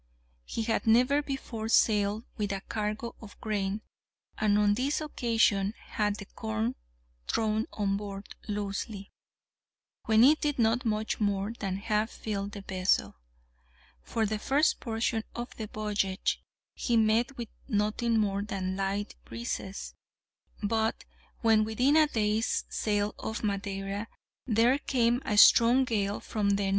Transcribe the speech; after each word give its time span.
He 0.45 0.63
had 0.63 0.87
never 0.87 1.21
before 1.21 1.69
sailed 1.69 2.25
with 2.35 2.51
a 2.51 2.61
cargo 2.61 3.13
of 3.21 3.39
grain, 3.39 3.83
and 4.35 4.57
on 4.57 4.73
this 4.73 4.99
occasion 4.99 5.75
had 5.77 6.15
the 6.15 6.25
corn 6.25 6.73
thrown 7.27 7.67
on 7.73 7.97
board 7.97 8.27
loosely, 8.47 9.11
when 10.05 10.23
it 10.23 10.41
did 10.41 10.57
not 10.57 10.85
much 10.85 11.19
more 11.19 11.53
than 11.53 11.77
half 11.77 12.09
fill 12.09 12.47
the 12.47 12.61
vessel. 12.61 13.15
For 14.01 14.25
the 14.25 14.39
first 14.39 14.79
portion 14.79 15.23
of 15.35 15.55
the 15.57 15.67
voyage 15.67 16.41
he 16.73 16.97
met 16.97 17.37
with 17.37 17.49
nothing 17.67 18.17
more 18.19 18.41
than 18.41 18.75
light 18.75 19.13
breezes; 19.23 19.93
but 20.63 21.03
when 21.41 21.63
within 21.63 21.95
a 21.95 22.07
day's 22.07 22.65
sail 22.69 23.13
of 23.19 23.43
Madeira 23.43 24.07
there 24.47 24.79
came 24.79 25.21
on 25.25 25.33
a 25.33 25.37
strong 25.37 25.85
gale 25.85 26.19
from 26.19 26.49
the 26.49 26.63
N. 26.63 26.69